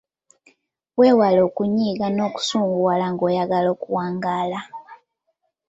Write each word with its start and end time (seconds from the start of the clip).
Weewale 0.99 1.39
okunyiiga 1.47 2.07
n’okusunguwala 2.11 3.05
ng’oyagala 3.13 3.67
okuwangaala. 3.75 4.59